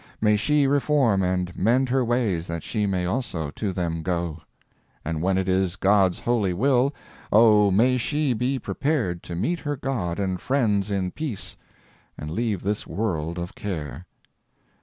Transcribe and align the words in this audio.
May 0.19 0.35
she 0.35 0.65
reform 0.65 1.21
and 1.21 1.55
mend 1.55 1.89
her 1.89 2.03
ways, 2.03 2.47
That 2.47 2.63
she 2.63 2.87
may 2.87 3.05
also 3.05 3.51
to 3.51 3.71
them 3.71 4.01
go. 4.01 4.39
And 5.05 5.21
when 5.21 5.37
it 5.37 5.47
is 5.47 5.75
God's 5.75 6.21
holy 6.21 6.53
will, 6.55 6.91
O, 7.31 7.69
may 7.69 7.97
she 7.99 8.33
be 8.33 8.57
prepared 8.57 9.21
To 9.21 9.35
meet 9.35 9.59
her 9.59 9.75
God 9.75 10.19
and 10.19 10.41
friends 10.41 10.89
in 10.89 11.11
peace, 11.11 11.55
And 12.17 12.31
leave 12.31 12.63
this 12.63 12.87
world 12.87 13.37
of 13.37 13.53
care. 13.53 14.07